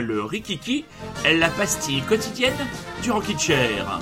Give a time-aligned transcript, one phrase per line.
[0.00, 0.84] le Rikiki,
[1.38, 2.54] la pastille quotidienne
[3.02, 4.00] du Rocky Chair.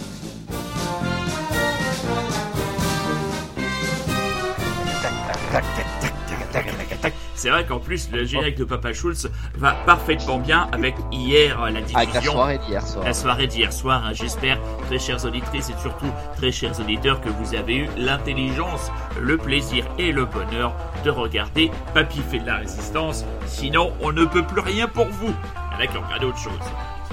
[7.34, 11.80] C'est vrai qu'en plus le générique de Papa Schulz va parfaitement bien avec hier la
[11.80, 11.98] diffusion.
[11.98, 13.05] Avec la soirée d'hier soir.
[13.05, 14.06] La soirée d'hier soir.
[14.06, 14.12] hein.
[14.12, 19.36] J'espère, très chères auditrices et surtout très chers auditeurs, que vous avez eu l'intelligence, le
[19.38, 20.74] plaisir et le bonheur
[21.05, 23.24] de regarder Papy fait de la résistance.
[23.47, 25.34] Sinon, on ne peut plus rien pour vous.
[25.73, 26.61] Il y en a qui ont regardé autre chose.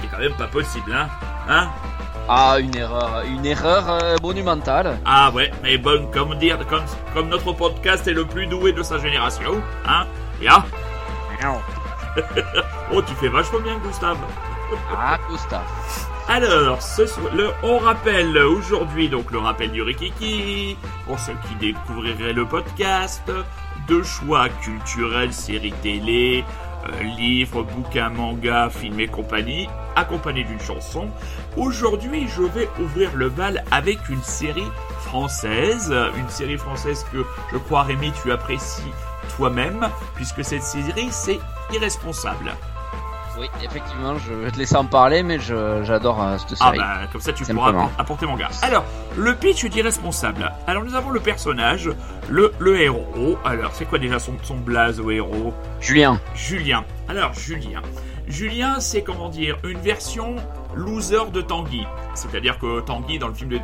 [0.02, 1.08] C'est quand même pas possible, hein
[1.48, 1.70] Hein?
[2.28, 5.00] Ah, une erreur, une erreur euh, monumentale.
[5.04, 8.84] Ah ouais, mais bon, comme dire, comme, comme notre podcast est le plus doué de
[8.84, 10.06] sa génération, hein
[10.40, 10.64] Ya
[12.94, 14.18] Oh, tu fais vachement bien, Gustave.
[14.96, 15.64] Ah, Costa.
[16.28, 21.56] Alors, ce soir, le, on rappelle aujourd'hui donc le rappel du Rikiki pour ceux qui
[21.56, 23.32] découvriraient le podcast,
[23.88, 26.46] de choix culturels, séries télé,
[26.88, 31.08] euh, livres, bouquins, mangas, films et compagnie, accompagné d'une chanson.
[31.58, 34.70] Aujourd'hui, je vais ouvrir le bal avec une série
[35.02, 38.82] française, une série française que je crois Rémi tu apprécies
[39.36, 41.40] toi-même, puisque cette série c'est
[41.72, 42.52] Irresponsable.
[43.40, 46.98] Oui, effectivement, je vais te laisser en parler, mais je- j'adore euh, cette Ah bah
[47.12, 47.72] comme ça tu Simplement.
[47.72, 48.50] pourras apporter mon gars.
[48.62, 48.84] Alors,
[49.18, 50.52] le pitch d'Irresponsable.
[50.68, 51.90] Alors nous avons le personnage,
[52.28, 53.38] le, le héros.
[53.46, 55.54] Alors c'est quoi déjà son, son blaze au héros?
[55.80, 56.20] Julien.
[56.36, 56.84] Julien.
[57.08, 57.82] Alors Julien.
[58.30, 60.36] Julien c'est comment dire une version
[60.76, 61.84] loser de Tanguy.
[62.14, 63.60] C'est-à-dire que Tanguy dans le film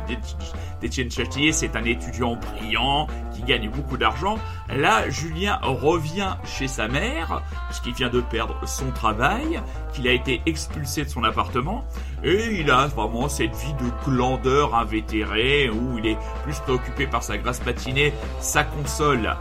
[0.80, 4.38] d'Étienne Châtier c'est un étudiant brillant qui gagne beaucoup d'argent.
[4.68, 9.60] Là Julien revient chez sa mère puisqu'il vient de perdre son travail,
[9.92, 11.84] qu'il a été expulsé de son appartement
[12.24, 17.22] et il a vraiment cette vie de glandeur invétéré où il est plus préoccupé par
[17.22, 19.36] sa grasse matinée, sa console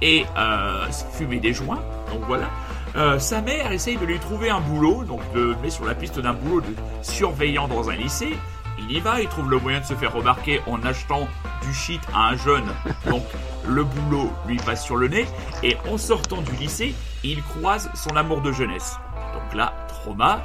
[0.00, 1.82] et euh, fumer des joints.
[2.12, 2.48] Donc voilà.
[2.96, 6.18] Euh, sa mère essaye de lui trouver un boulot, donc le met sur la piste
[6.18, 8.36] d'un boulot de surveillant dans un lycée.
[8.78, 11.28] Il y va, il trouve le moyen de se faire remarquer en achetant
[11.62, 12.66] du shit à un jeune.
[13.10, 13.24] Donc
[13.66, 15.26] le boulot lui passe sur le nez.
[15.62, 16.94] Et en sortant du lycée,
[17.24, 18.96] il croise son amour de jeunesse.
[19.34, 20.42] Donc là, trauma.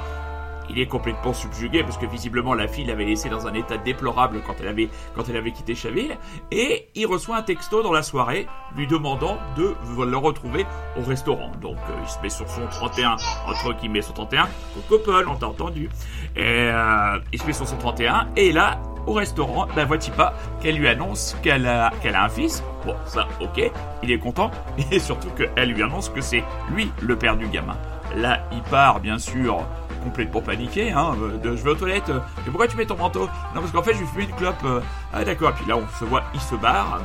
[0.70, 4.42] Il est complètement subjugué parce que visiblement la fille l'avait laissé dans un état déplorable
[4.46, 6.16] quand elle avait, quand elle avait quitté Chaville.
[6.50, 10.66] Et il reçoit un texto dans la soirée lui demandant de le retrouver
[10.96, 11.52] au restaurant.
[11.60, 13.16] Donc euh, il se met sur son 31,
[13.46, 15.88] entre guillemets son 31, Coco Paul, on t'a entendu.
[16.36, 20.34] Et euh, il se met sur son 31 et là, au restaurant, ben vois-tu pas
[20.60, 22.62] qu'elle lui annonce qu'elle a, qu'elle a un fils.
[22.84, 23.70] Bon, ça, ok,
[24.02, 24.50] il est content.
[24.90, 27.76] Et surtout qu'elle lui annonce que c'est lui le père du gamin.
[28.16, 29.66] Là, il part, bien sûr,
[30.04, 33.28] complètement paniqué, hein, euh, je vais aux toilettes, euh, mais pourquoi tu mets ton manteau?
[33.54, 34.64] Non, parce qu'en fait, je vais fumer une clope.
[34.64, 34.80] euh,
[35.12, 37.00] ah, d'accord, puis là, on se voit, il se barre,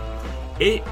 [0.59, 0.83] et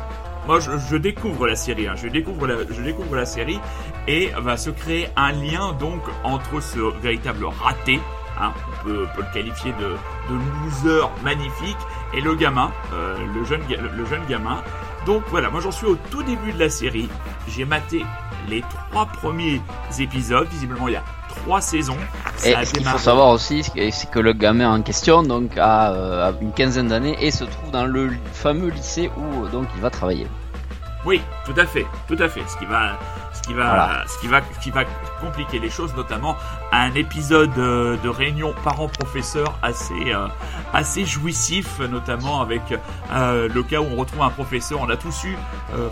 [0.48, 3.60] moi, je, découvre la série, hein, je, découvre la, je découvre la série,
[4.08, 8.00] et va se créer un lien, donc, entre ce véritable raté,
[8.40, 9.98] hein, on, peut, le qualifier de,
[10.34, 11.78] loser magnifique,
[12.14, 14.64] et le gamin, euh, le, jeune, le jeune gamin.
[15.06, 17.10] Donc voilà, moi j'en suis au tout début de la série.
[17.48, 18.06] J'ai maté
[18.50, 19.62] les trois premiers
[20.00, 20.48] épisodes.
[20.50, 21.04] Visiblement, il y a
[21.44, 21.98] trois saisons.
[22.46, 25.58] Et Ça a ce qu'il faut savoir aussi, c'est que- le gamin en question donc
[25.58, 29.50] a, euh, a une quinzaine d'années et se trouve dans le fameux lycée où euh,
[29.50, 30.28] donc il va travailler.
[31.06, 32.42] Oui, tout à fait, tout à fait.
[32.48, 32.98] Ce qui va,
[33.34, 34.04] ce qui va, Voilà.
[34.08, 34.84] ce qui va, ce qui va
[35.22, 36.36] compliquer les choses, notamment
[36.74, 40.28] un épisode euh, de réunion parents-professeurs assez, euh,
[40.74, 42.62] assez jouissif, notamment avec
[43.14, 44.80] euh, le cas où on retrouve un professeur.
[44.82, 45.38] On a tous eu,
[45.76, 45.88] euh.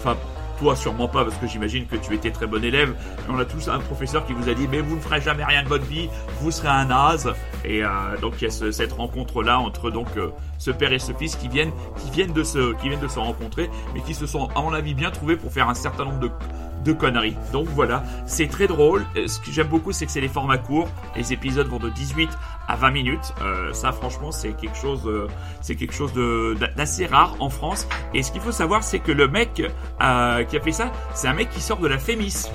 [0.58, 2.96] Toi, sûrement pas, parce que j'imagine que tu étais très bon élève.
[3.30, 5.64] On a tous un professeur qui vous a dit, mais vous ne ferez jamais rien
[5.64, 6.10] de votre vie,
[6.42, 7.32] vous serez un naze.
[7.64, 7.88] Et euh,
[8.22, 11.12] donc il y a ce- cette rencontre là entre donc euh, ce père et ce
[11.14, 11.72] fils qui viennent,
[12.04, 14.74] qui viennent de se, qui viennent de se rencontrer, mais qui se sont, à mon
[14.74, 16.32] avis, bien trouvés pour faire un certain nombre de
[16.86, 17.36] de conneries.
[17.52, 19.06] Donc voilà, c'est très drôle.
[19.18, 20.88] Euh, Ce que j'aime beaucoup, c'est que c'est les formats courts.
[21.16, 22.30] Les épisodes vont de 18
[22.68, 23.34] à 20 minutes.
[23.42, 25.28] Euh, ça, franchement, c'est quelque chose, euh,
[25.62, 26.14] c'est quelque chose
[26.76, 27.88] d'assez rare en France.
[28.14, 29.62] Et ce qu'il faut savoir, c'est que le mec
[30.02, 32.46] euh, qui a fait ça, c'est un mec qui sort de la Fémis,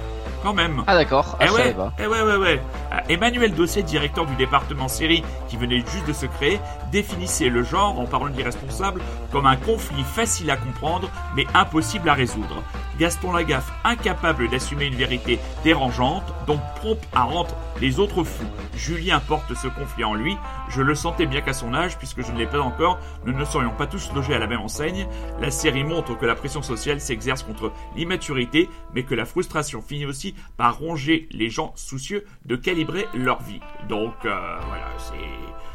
[0.43, 0.83] quand même.
[0.87, 2.63] Ah d'accord, ah, Eh ouais, eh ouais, ouais, ouais.
[2.93, 6.61] Euh, Emmanuel Dossé, directeur du département série qui venait juste de se créer,
[6.93, 9.01] définissait le genre, en parlant d'irresponsable,
[9.33, 12.63] comme un conflit facile à comprendre, mais impossible à résoudre.
[12.99, 18.45] Gaston Lagaffe, incapable d'assumer une vérité dérangeante, donc prompt à rendre les autres fous.
[18.77, 20.37] Julien porte ce conflit en lui,
[20.69, 23.45] je le sentais bien qu'à son âge, puisque je ne l'ai pas encore, nous ne
[23.47, 25.07] serions pas tous logés à la même enseigne.
[25.41, 30.05] La série montre que la pression sociale s'exerce contre l'immaturité, mais que la frustration finit
[30.05, 33.61] aussi par ronger les gens soucieux de calibrer leur vie.
[33.89, 35.15] Donc euh, voilà, c'est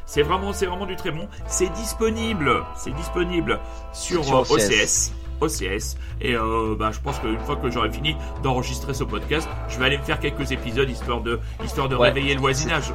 [0.06, 1.28] c'est vraiment c'est vraiment du très bon.
[1.48, 3.60] C'est disponible, c'est disponible
[3.94, 5.12] sur, Sur euh, OCS.
[5.12, 5.14] OCS.
[5.42, 5.98] OCS.
[6.22, 9.86] Et euh, bah, je pense qu'une fois que j'aurai fini d'enregistrer ce podcast, je vais
[9.86, 12.08] aller me faire quelques épisodes histoire de, histoire de Ouais.
[12.10, 12.94] réveiller le voisinage.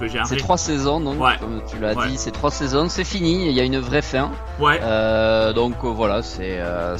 [0.00, 1.36] Que j'ai C'est trois saisons, donc Ouais.
[1.38, 2.08] comme tu l'as Ouais.
[2.08, 4.30] dit, c'est trois saisons, c'est fini, il y a une vraie fin.
[4.58, 4.80] Ouais.
[4.82, 6.96] Euh, donc euh, voilà, c'est euh,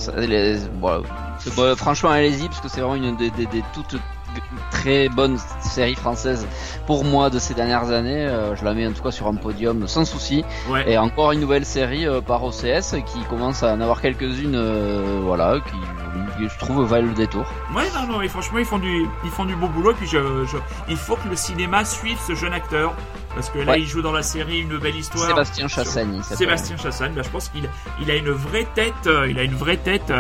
[1.57, 3.97] bon, franchement allez-y parce que c'est vraiment une des, des- des toutes
[4.71, 6.47] très bonnes séries françaises
[6.87, 8.27] pour moi de ces dernières années.
[8.27, 10.45] Euh, je la mets en tout cas sur un podium sans souci.
[10.69, 10.91] Ouais.
[10.91, 15.21] Et encore une nouvelle série euh, par OCS qui commence à en avoir quelques-unes, euh,
[15.25, 17.45] voilà, qui, je trouve valent le détour.
[17.75, 19.91] Ouais, non, non, et franchement, ils font du, ils font du beau boulot.
[19.93, 20.57] Et puis, je, je-
[20.89, 22.95] il faut que le cinéma suive ce jeune acteur.
[23.35, 23.81] Parce que là, Ouais.
[23.81, 25.25] il joue dans la série une belle histoire.
[25.29, 26.21] Sébastien Chassagne.
[26.23, 27.69] Sébastien Chassagne, bah, je pense qu'il
[28.03, 30.11] il a une vraie tête, il a une vraie tête,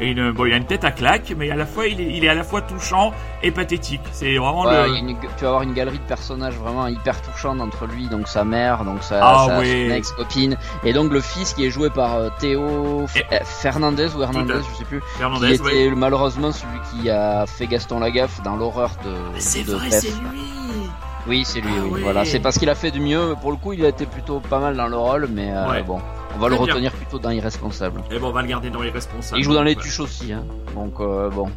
[0.00, 2.16] et une, bon, il a une tête à claque, mais à la fois, il est,
[2.16, 3.12] il est à la fois touchant
[3.42, 4.00] et pathétique.
[4.12, 4.88] C'est vraiment Ouais, le.
[4.88, 7.86] il y a une- tu vas avoir une galerie de personnages vraiment hyper touchants entre
[7.86, 9.88] lui, donc sa mère, donc sa, Ah sa- oui.
[9.88, 13.38] son ex-copine, et donc le fils qui est joué par euh, Théo F- Et- euh,
[13.44, 15.92] Fernandez ou Hernandez, je sais plus, qui Fernandez, était ouais.
[15.96, 20.42] malheureusement celui qui a fait Gaston Lagaffe dans l'horreur de, C'est de vrai, c'est lui.
[21.28, 22.00] Oui, c'est lui, Ah oui.
[22.02, 23.34] Voilà, c'est parce qu'il a fait du mieux.
[23.40, 25.82] Pour le coup, il a été plutôt pas mal dans le rôle, mais euh, Ouais.
[25.82, 25.98] bon,
[26.36, 26.74] on va le bien.
[26.74, 28.02] retenir plutôt dans Irresponsable.
[28.10, 29.40] Et bon, on va le garder dans les responsables.
[29.40, 30.44] Il joue dans les tuches aussi, hein.
[30.74, 31.48] donc euh, bon.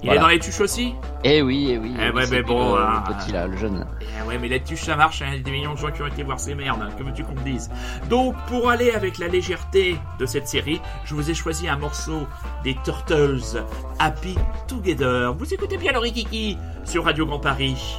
[0.00, 0.20] Il Voilà.
[0.20, 0.94] est dans les tuches aussi
[1.24, 1.92] Eh oui, eh oui.
[1.98, 3.84] Eh eh ouais, mais bon, le, le petit là, le jeune.
[4.00, 5.26] Eh ouais, mais les tuches ça marche, hein.
[5.32, 6.90] il y a des millions de gens qui ont été voir ces merdes, hein.
[6.96, 7.68] que veux-tu qu'on me dise?
[8.08, 12.28] Donc, pour aller avec la légèreté de cette série, je vous ai choisi un morceau
[12.62, 13.64] des Turtles,
[13.98, 14.36] Happy
[14.68, 15.34] Together.
[15.34, 17.98] Vous écoutez bien le Rikiki sur Radio Grand Paris.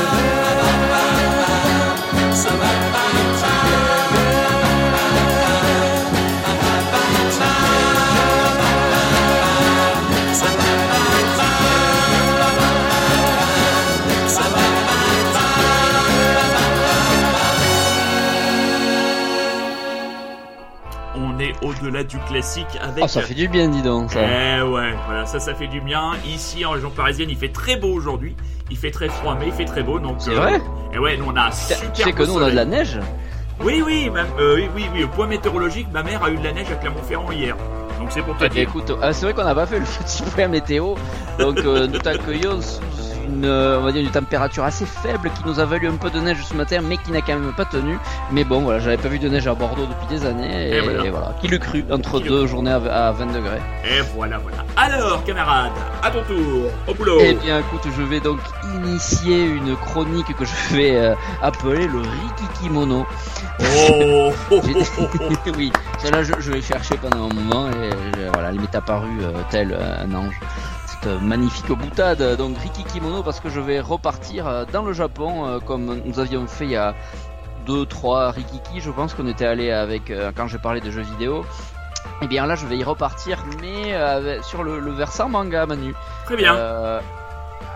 [21.81, 23.03] Au-delà du classique avec.
[23.03, 24.11] Oh, ça fait du bien, dis donc.
[24.11, 24.19] Ça.
[24.21, 26.11] Eh ouais, voilà, ça, ça fait du bien.
[26.25, 28.35] Ici, en région parisienne, il fait très beau aujourd'hui.
[28.69, 30.15] Il fait très froid, mais il fait très beau, donc.
[30.19, 30.61] C'est vrai
[30.93, 32.05] Et ouais, nous on a un Tu super.
[32.05, 32.99] sais que nous on a de la neige.
[33.63, 35.03] Oui, oui, même, euh, oui, oui, oui.
[35.03, 37.55] Au point météorologique, ma mère a eu de la neige à Clermont-Ferrand hier.
[37.99, 38.69] Donc c'est pour te Eh bien, dire.
[38.69, 40.95] écoute, ah, c'est vrai qu'on n'a pas fait le petit point météo,
[41.37, 42.59] donc euh, nous t'accueillons
[43.31, 46.09] une, euh, on va dire une température assez faible qui nous a valu un peu
[46.09, 47.97] de neige ce matin, mais qui n'a quand même pas tenu.
[48.31, 50.81] Mais bon, voilà, j'avais pas vu de neige à Bordeaux depuis des années, et, Et
[50.81, 51.05] voilà.
[51.05, 51.35] et voilà.
[51.41, 53.61] Qui le cru entre Qui deux journées à, à 20 degrés.
[53.85, 54.57] Et voilà, voilà.
[54.77, 55.71] Alors, camarade,
[56.03, 57.17] à ton tour, au boulot.
[57.21, 58.39] Eh bien, écoute, je vais donc
[58.75, 63.05] initier une chronique que je vais euh, appeler le Rikikimono.
[63.89, 64.31] Oh,
[65.57, 69.19] oui, celle-là, je, je l'ai cherché pendant un moment et euh, voilà, elle m'est apparue
[69.21, 70.39] euh, tel un ange.
[71.03, 75.59] Cette magnifique boutade, donc Rikikimono, parce que je vais repartir euh, dans le Japon euh,
[75.59, 76.93] comme nous avions fait il y a
[77.65, 78.81] deux, trois Rikiki.
[78.81, 81.43] Je pense qu'on était allé avec euh, quand j'ai parlé de jeux vidéo.
[82.21, 83.95] Et bien là, je vais y repartir, mais
[84.43, 85.95] sur le, le versant manga, Manu.
[86.25, 86.55] Très bien.
[86.55, 86.99] Euh,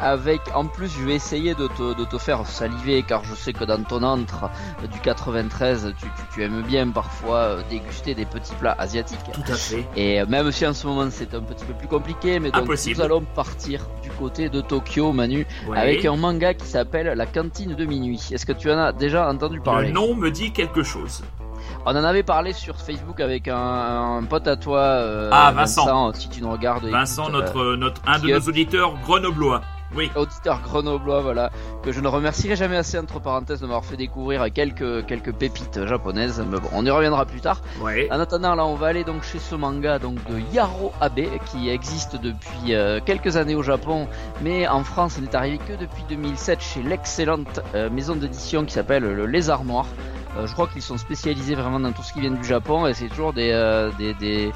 [0.02, 3.54] avec, en plus, je vais essayer de te, de te faire saliver, car je sais
[3.54, 4.50] que dans ton antre
[4.84, 9.20] euh, du 93, tu, tu, tu aimes bien parfois euh, déguster des petits plats asiatiques.
[9.34, 9.86] Tout à fait.
[9.96, 12.64] Et euh, même si en ce moment c'est un petit peu plus compliqué, mais donc
[12.64, 12.98] Impossible.
[12.98, 15.78] nous allons partir du côté de Tokyo, Manu, Ouais.
[15.78, 18.22] avec un manga qui s'appelle La cantine de minuit.
[18.32, 19.88] Est-ce que tu en as déjà entendu parler?
[19.88, 21.24] Le nom me dit quelque chose.
[21.88, 23.56] On en avait parlé sur Facebook avec un,
[24.18, 26.14] un pote à toi, euh, Ah, Vincent.
[26.14, 26.86] si tu nous regardes.
[26.86, 29.62] Vincent, écoute, euh, notre, notre, un de nos auditeurs grenoblois.
[29.96, 30.12] Oui.
[30.16, 31.52] auditeur grenoblois, voilà,
[31.84, 35.86] que je ne remercierai jamais assez entre parenthèses de m'avoir fait découvrir quelques quelques pépites
[35.86, 36.44] japonaises.
[36.50, 37.62] Mais bon, on y reviendra plus tard.
[37.82, 38.08] Ouais.
[38.12, 41.70] En attendant, là, on va aller donc chez ce manga donc de Yaro Abe qui
[41.70, 44.08] existe depuis euh, quelques années au Japon,
[44.42, 48.74] mais en France, il n'est arrivé que depuis 2007 chez l'excellente euh, maison d'édition qui
[48.74, 49.86] s'appelle le Lézard Noir.
[50.38, 52.94] Euh, je crois qu'ils sont spécialisés vraiment dans tout ce qui vient du Japon et
[52.94, 54.52] c'est toujours des euh, des, des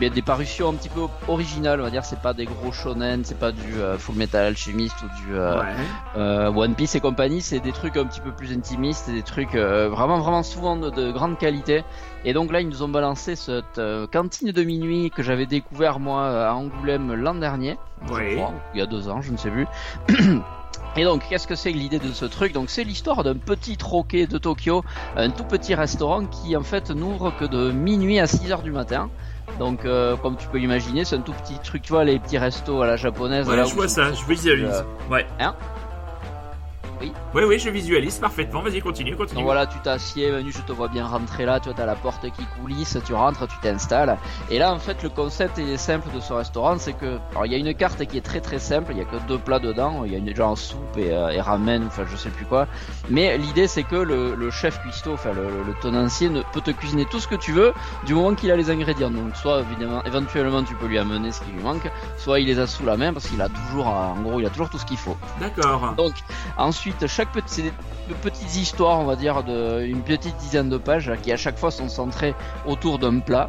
[0.00, 2.04] mais des parutions un petit peu originales, on va dire.
[2.04, 5.60] C'est pas des gros shonen, c'est pas du euh, Full Metal Alchemist ou du euh,
[5.60, 5.74] Ouais.
[6.16, 9.54] euh, One Piece et compagnie, c'est des trucs un petit peu plus intimistes, des trucs
[9.54, 11.84] euh, vraiment vraiment souvent de, de grande qualité.
[12.24, 13.80] Et donc là, ils nous ont balancé cette
[14.12, 17.76] cantine de minuit que j'avais découvert moi à Angoulême l'an dernier,
[18.10, 18.34] Ouais.
[18.36, 19.66] crois, il y a deux ans, je ne sais plus.
[20.96, 22.52] Et donc, qu'est-ce que c'est l'idée de ce truc?
[22.52, 24.84] Donc, c'est l'histoire d'un petit troquet de Tokyo,
[25.16, 28.72] un tout petit restaurant qui en fait n'ouvre que de minuit à 6 heures du
[28.72, 29.08] matin.
[29.58, 32.38] Donc, euh, comme tu peux l'imaginer, c'est un tout petit truc, tu vois, les petits
[32.38, 33.46] restos à la japonaise.
[33.48, 34.66] Ouais, là, je vois ça, je visualise.
[34.72, 34.82] euh,
[35.12, 35.26] Ouais.
[35.40, 35.54] Hein
[37.02, 37.12] Oui.
[37.34, 38.62] Oui, oui, je visualise parfaitement.
[38.62, 39.40] Vas-y, continue, continue.
[39.40, 41.96] Donc voilà, tu t'assieds, Manu, je te vois bien rentrer là, tu vois, t'as la
[41.96, 44.16] porte qui coulisse, tu rentres, tu t'installes.
[44.50, 47.52] Et là, en fait, le concept est simple de ce restaurant, c'est que, alors il
[47.52, 49.58] y a une carte qui est très très simple, il y a que deux plats
[49.58, 52.44] dedans, il y a une genre soupe et, euh, et ramen, enfin je sais plus
[52.44, 52.68] quoi.
[53.10, 56.60] Mais l'idée, c'est que le, le chef cuistot, enfin le, le, le tenancier, ne peut
[56.60, 57.72] te cuisiner tout ce que tu veux,
[58.06, 59.10] du moment qu'il a les ingrédients.
[59.10, 62.60] Donc soit évidemment, éventuellement, tu peux lui amener ce qui lui manque, soit il les
[62.60, 64.84] a sous la main parce qu'il a toujours, en gros, il a toujours tout ce
[64.86, 65.16] qu'il faut.
[65.40, 65.94] D'accord.
[65.96, 66.12] Donc
[66.56, 67.72] ensuite chaque petit c'est des
[68.08, 71.56] de petites histoires on va dire de une petite dizaine de pages qui à chaque
[71.58, 72.34] fois sont centrées
[72.66, 73.48] autour d'un plat.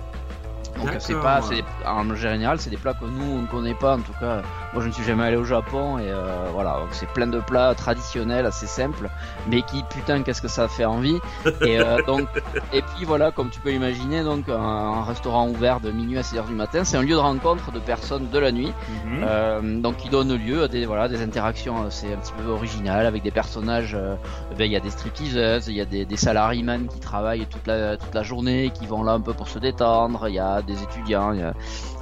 [0.77, 3.95] Donc c'est pas des- en général c'est des plats que nous on ne connaît pas
[3.95, 4.41] en tout cas
[4.73, 7.73] moi je ne suis jamais allé au Japon et euh, voilà c'est plein de plats
[7.75, 9.09] traditionnels assez simples
[9.47, 11.19] mais qui putain qu'est-ce que ça fait envie
[11.61, 12.27] et euh, donc
[12.73, 16.21] et puis voilà comme tu peux imaginer donc un, un restaurant ouvert de minuit à
[16.21, 18.71] 6h du matin c'est un lieu de rencontre de personnes de la nuit
[19.05, 19.21] Mhm.
[19.23, 23.05] euh, donc qui donne lieu à des voilà des interactions assez un petit peu originales
[23.05, 23.95] avec des personnages.
[23.95, 24.15] euh,
[24.57, 27.65] ben, il y a des stripteaseuses, il y a des, des salariés qui travaillent toute
[27.67, 30.27] la toute la journée, qui vont là un peu pour se détendre.
[30.27, 31.33] Il y a des étudiants.
[31.33, 31.53] y a-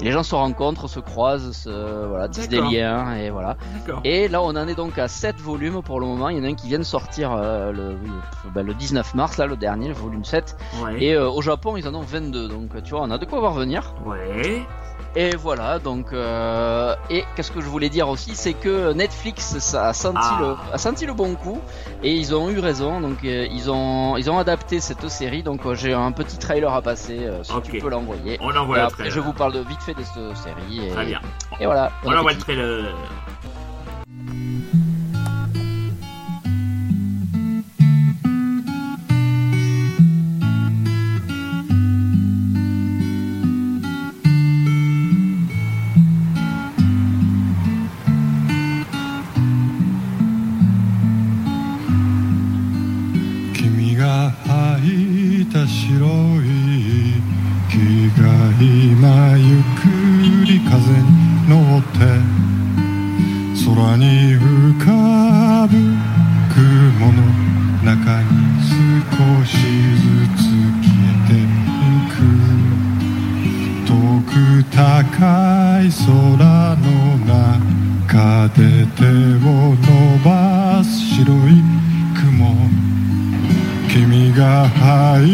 [0.01, 3.57] les gens se rencontrent, se croisent, se, voilà, tissent des Liens et voilà.
[4.03, 6.29] Et là, on en est donc à 7 volumes pour le moment.
[6.29, 7.97] Il y en a un qui vient de sortir euh, le,
[8.53, 10.57] ben, le 19 mars, là, le dernier, le volume 7.
[10.83, 11.03] Ouais.
[11.03, 12.47] Et euh, au Japon, ils en ont 22.
[12.47, 13.93] Donc, tu vois, on a de quoi voir venir.
[14.05, 14.63] Ouais.
[15.15, 19.87] Et voilà, donc euh, et qu'est-ce que je voulais dire aussi, c'est que Netflix ça
[19.89, 20.37] a senti Ah.
[20.39, 21.59] le a senti le bon coup
[22.01, 25.65] et ils ont eu raison, donc euh, ils ont ils ont adapté cette série, donc
[25.65, 28.37] euh, j'ai un petit trailer à passer si tu peux l'envoyer.
[28.41, 29.11] On envoie Et le après, trailer.
[29.13, 30.87] je vous parle de vite fait de cette série.
[30.87, 31.19] Et, Très bien.
[31.59, 31.91] Et voilà.
[32.03, 32.93] bon On envoie le trailer.
[74.70, 76.86] 高い空の
[77.26, 81.62] 中で手を伸ばす白い
[82.14, 82.54] 雲
[83.88, 85.24] 君が吐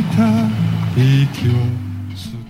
[0.00, 0.46] いた
[0.96, 1.52] 息を
[2.14, 2.44] 吸う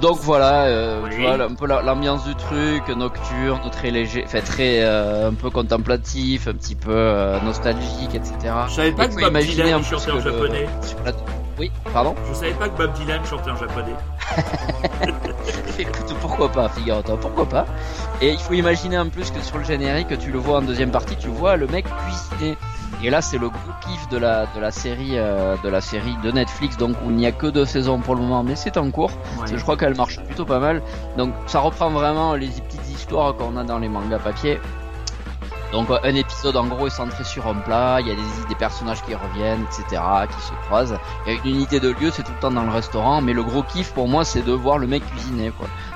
[0.00, 1.10] Donc voilà, euh, Oui.
[1.16, 5.34] tu vois, un peu la- l'ambiance du truc, nocturne, très léger, fait très euh, un
[5.34, 8.34] peu contemplatif, un petit peu euh, nostalgique, etc.
[8.68, 10.28] Je savais pas Et que faut Bob imaginer Dylan un peu chantait ce en que
[10.28, 10.66] le- japonais.
[10.82, 11.12] sur la-
[11.59, 12.15] Oui, pardon.
[12.29, 13.93] Je savais pas que Bob Dylan chantait en japonais.
[15.79, 17.65] Écoute, pourquoi pas, figure-toi, pourquoi pas.
[18.21, 20.91] Et il faut imaginer en plus que sur le générique, tu le vois en deuxième
[20.91, 22.57] partie, tu vois le mec cuisiner.
[23.03, 26.15] Et là, c'est le gros kiff de la de la série euh, de la série
[26.23, 28.77] de Netflix, donc où il n'y a que deux saisons pour le moment, mais c'est
[28.77, 29.11] en cours.
[29.39, 29.47] Ouais.
[29.53, 30.81] Je crois qu'elle marche plutôt pas mal.
[31.17, 34.59] Donc ça reprend vraiment les petites histoires qu'on a dans les mangas papier.
[35.71, 38.47] Donc euh, un épisode en gros est centré sur un plat, il y a des,
[38.47, 40.97] des personnages qui reviennent, etc., qui se croisent.
[41.25, 43.33] Il y a une unité de lieu, c'est tout le temps dans le restaurant, mais
[43.33, 45.51] le gros kiff pour moi c'est de voir le mec cuisiner.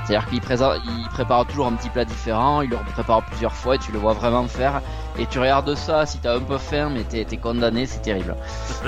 [0.05, 3.75] C'est-à-dire qu'il présente, il prépare toujours un petit plat différent, il le prépare plusieurs fois
[3.75, 4.81] et tu le vois vraiment faire.
[5.17, 8.35] Et tu regardes ça, si t'as un peu faim, mais t'es t'es condamné, c'est terrible.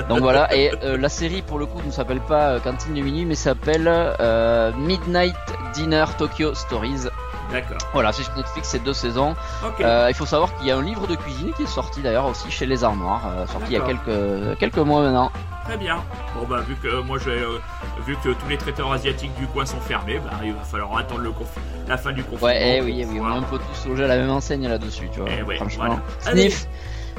[0.08, 3.00] Donc voilà, et euh, la série pour le coup ne s'appelle pas euh, Cantine de
[3.00, 5.36] minuit, mais s'appelle euh, Midnight
[5.76, 7.08] Dinner Tokyo Stories.
[7.52, 7.78] D'accord.
[7.92, 9.36] Voilà, c'est sur Netflix, c'est deux saisons.
[9.64, 9.80] Ok.
[9.80, 12.26] Euh, il faut savoir qu'il y a un livre de cuisine qui est sorti d'ailleurs
[12.26, 15.30] aussi chez Les Armoires, euh, sorti il y a quelques, quelques mois maintenant.
[15.64, 16.02] Très bien.
[16.36, 17.58] Bon bah vu que euh, moi je vais, euh,
[18.06, 21.20] vu que tous les traiteurs asiatiques du coin sont fermés, bah il va falloir attendre
[21.22, 22.46] le conf- la fin du confinement.
[22.46, 24.66] Ouais, eh oui, eh oui, on est un peu tous logés à la même enseigne
[24.68, 25.28] là-dessus, tu vois.
[25.36, 25.84] Eh ouais, franchement.
[25.86, 26.00] voilà.
[26.26, 26.50] Allez.
[26.50, 26.68] Sniff.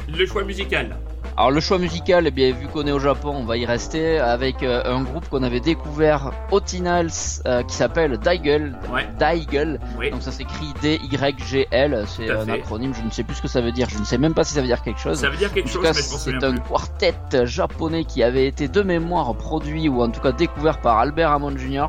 [0.09, 0.95] Le choix musical.
[1.39, 4.17] Alors le choix musical, eh bien vu qu'on est au Japon, on va y rester
[4.17, 7.11] avec euh, un groupe qu'on avait découvert au Tinals
[7.45, 8.75] euh, qui s'appelle Daigel.
[8.91, 9.07] Ouais.
[9.19, 9.79] Daigel.
[9.99, 10.09] Oui.
[10.09, 12.51] Donc ça s'écrit D-Y-G-L, c'est Tout à un fait.
[12.53, 14.43] acronyme, je ne sais plus ce que ça veut dire, je ne sais même pas
[14.43, 15.19] si ça veut dire quelque chose.
[15.19, 16.61] Ça veut dire En quelque tout chose, cas, m'en souviens c'est un plus.
[16.61, 21.31] quartet japonais qui avait été de mémoire produit ou en tout cas découvert par Albert
[21.31, 21.85] Hammond Jr.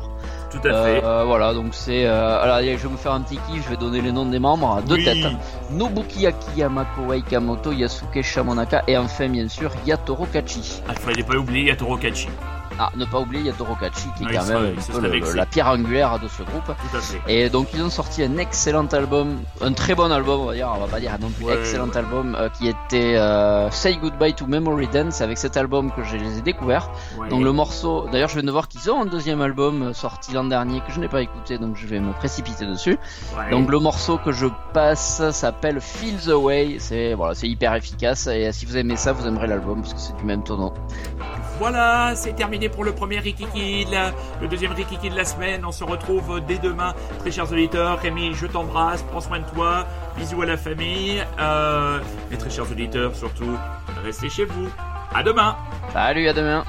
[0.51, 1.03] Tout à fait.
[1.03, 2.05] Euh, voilà, donc c'est.
[2.05, 4.25] Euh, alors, allez, je vais me faire un petit kiff, je vais donner les noms
[4.25, 4.81] des membres.
[4.87, 5.03] Deux Oui.
[5.05, 5.31] têtes.
[5.71, 10.81] Nobuki Akiyamako, Waikamoto, Yasuke Shamonaka et enfin, bien sûr, Yatoro Kachi.
[10.87, 12.27] Ah, il fallait pas oublier Yatoro Kachi.
[12.81, 15.19] Ah, ne pas oublier Yatoro Kachi qui est Ah, il quand même il un peu
[15.19, 16.63] le- la pierre angulaire de ce groupe.
[16.65, 17.21] Tout à fait.
[17.27, 20.71] Et donc ils ont sorti un excellent album, un très bon album on va dire,
[20.75, 21.97] on va pas dire non plus Ouais, excellent ouais.
[21.97, 25.19] album euh, qui était euh, Say Goodbye to Memory Dance.
[25.21, 26.89] Avec cet album que je les ai découverts.
[27.17, 27.27] Ouais.
[27.29, 30.31] Donc le morceau, d'ailleurs je viens de voir qu'ils ont un deuxième album euh, sorti
[30.33, 32.97] l'an dernier que je n'ai pas écouté donc je vais me précipiter dessus.
[33.51, 36.77] Donc le morceau que je passe s'appelle Feel the Way.
[36.79, 39.99] C'est voilà, c'est hyper efficace et si vous aimez ça, vous aimerez l'album parce que
[39.99, 40.73] c'est du même tonneau.
[41.59, 43.85] Voilà, c'est terminé pour le premier Rikiki,
[44.41, 45.65] le deuxième Rikiki de la semaine.
[45.65, 47.99] On se retrouve dès demain, très chers auditeurs.
[47.99, 49.85] Rémi, je t'embrasse, prends soin de toi,
[50.17, 51.21] bisous à la famille.
[51.37, 51.99] Euh,
[52.31, 53.57] et très chers auditeurs, surtout,
[54.05, 54.69] restez chez vous.
[55.13, 55.57] À demain
[55.91, 56.63] Salut, à demain.